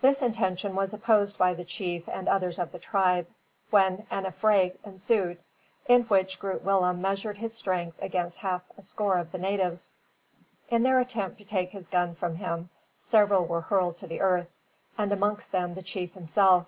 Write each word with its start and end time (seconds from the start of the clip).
This 0.00 0.22
intention 0.22 0.74
was 0.74 0.94
opposed 0.94 1.36
by 1.36 1.52
the 1.52 1.62
chief 1.62 2.08
and 2.08 2.26
others 2.26 2.58
of 2.58 2.72
the 2.72 2.78
tribe, 2.78 3.26
when 3.68 4.06
an 4.10 4.24
affray 4.24 4.72
ensued, 4.82 5.40
in 5.84 6.04
which 6.04 6.38
Groot 6.38 6.62
Willem 6.62 7.02
measured 7.02 7.36
his 7.36 7.52
strength 7.52 7.98
against 8.00 8.38
half 8.38 8.62
a 8.78 8.82
score 8.82 9.18
of 9.18 9.30
the 9.30 9.36
natives. 9.36 9.98
In 10.70 10.84
their 10.84 11.00
attempt 11.00 11.36
to 11.40 11.44
take 11.44 11.68
his 11.72 11.86
gun 11.86 12.14
from 12.14 12.36
him, 12.36 12.70
several 12.98 13.44
were 13.44 13.60
hurled 13.60 13.98
to 13.98 14.06
the 14.06 14.22
earth, 14.22 14.48
and 14.96 15.12
amongst 15.12 15.52
them 15.52 15.74
the 15.74 15.82
chief 15.82 16.14
himself. 16.14 16.64